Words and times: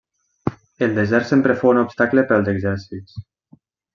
El 0.85 0.95
desert 0.99 1.29
sempre 1.31 1.57
fou 1.59 1.71
un 1.75 1.81
obstacle 1.83 2.25
per 2.31 2.35
als 2.39 2.51
exèrcits. 2.57 3.21